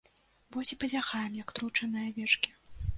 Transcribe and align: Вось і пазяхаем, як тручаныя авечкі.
Вось 0.55 0.71
і 0.77 0.79
пазяхаем, 0.85 1.37
як 1.43 1.55
тручаныя 1.61 2.05
авечкі. 2.13 2.61